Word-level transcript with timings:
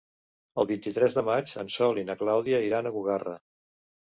El 0.61 0.67
vint-i-tres 0.71 1.17
de 1.17 1.23
maig 1.27 1.53
en 1.65 1.69
Sol 1.75 2.01
i 2.03 2.07
na 2.09 2.17
Clàudia 2.25 2.65
iran 2.71 2.89
a 2.89 2.95
Bugarra. 2.97 3.37